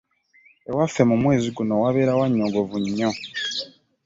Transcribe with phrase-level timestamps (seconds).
[0.69, 3.09] Ewaffe mu mwezi guno wabeera wannyogovu nnyo.